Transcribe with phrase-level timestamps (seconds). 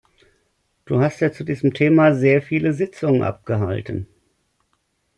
[0.85, 4.07] Du hast ja zu diesem Thema sehr viele Sitzungen abgehalten.